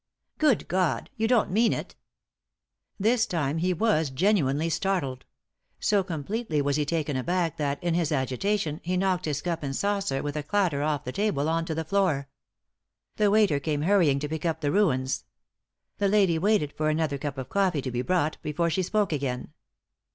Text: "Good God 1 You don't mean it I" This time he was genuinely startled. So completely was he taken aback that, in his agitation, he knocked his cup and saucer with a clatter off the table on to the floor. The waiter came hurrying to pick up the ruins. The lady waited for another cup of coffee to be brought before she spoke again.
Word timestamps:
"Good 0.39 0.67
God 0.67 1.09
1 1.09 1.09
You 1.17 1.27
don't 1.27 1.51
mean 1.51 1.73
it 1.73 1.93
I" 1.93 1.95
This 3.01 3.27
time 3.27 3.59
he 3.59 3.71
was 3.71 4.09
genuinely 4.09 4.67
startled. 4.67 5.25
So 5.79 6.03
completely 6.03 6.59
was 6.59 6.75
he 6.75 6.85
taken 6.85 7.15
aback 7.15 7.57
that, 7.57 7.77
in 7.83 7.93
his 7.93 8.11
agitation, 8.11 8.81
he 8.83 8.97
knocked 8.97 9.25
his 9.25 9.43
cup 9.43 9.61
and 9.61 9.75
saucer 9.75 10.23
with 10.23 10.35
a 10.35 10.41
clatter 10.41 10.81
off 10.81 11.03
the 11.03 11.11
table 11.11 11.47
on 11.47 11.65
to 11.65 11.75
the 11.75 11.85
floor. 11.85 12.29
The 13.17 13.29
waiter 13.29 13.59
came 13.59 13.83
hurrying 13.83 14.17
to 14.21 14.27
pick 14.27 14.43
up 14.43 14.61
the 14.61 14.71
ruins. 14.71 15.23
The 15.99 16.07
lady 16.07 16.39
waited 16.39 16.73
for 16.73 16.89
another 16.89 17.19
cup 17.19 17.37
of 17.37 17.49
coffee 17.49 17.83
to 17.83 17.91
be 17.91 18.01
brought 18.01 18.41
before 18.41 18.71
she 18.71 18.81
spoke 18.81 19.13
again. 19.13 19.53